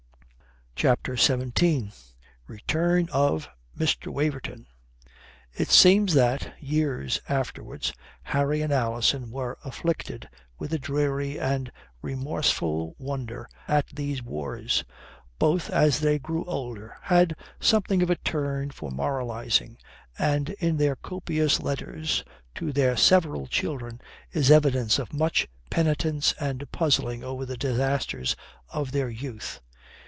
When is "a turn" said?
18.09-18.71